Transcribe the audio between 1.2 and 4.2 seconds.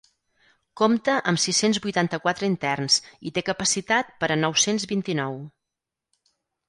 amb sis-cents vuitanta-quatre interns i té capacitat